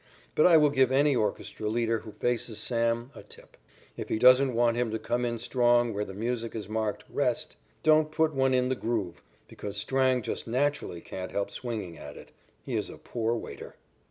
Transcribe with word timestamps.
But 0.33 0.47
I 0.47 0.57
will 0.57 0.71
give 0.71 0.91
any 0.91 1.15
orchestra 1.15 1.67
leader 1.67 1.99
who 1.99 2.11
faces 2.11 2.57
Sam 2.57 3.11
a 3.13 3.21
tip. 3.21 3.55
If 3.95 4.09
he 4.09 4.17
doesn't 4.17 4.55
want 4.55 4.75
him 4.75 4.89
to 4.89 4.97
come 4.97 5.25
in 5.25 5.37
strong 5.37 5.93
where 5.93 6.03
the 6.03 6.15
music 6.15 6.55
is 6.55 6.67
marked 6.67 7.03
"rest," 7.07 7.55
don't 7.83 8.11
put 8.11 8.33
one 8.33 8.55
in 8.55 8.69
the 8.69 8.75
"groove," 8.75 9.21
because 9.47 9.77
Strang 9.77 10.23
just 10.23 10.47
naturally 10.47 11.01
can't 11.01 11.31
help 11.31 11.51
swinging 11.51 11.99
at 11.99 12.17
it. 12.17 12.31
He 12.63 12.75
is 12.75 12.89
a 12.89 12.97
poor 12.97 13.35
waiter. 13.35 13.75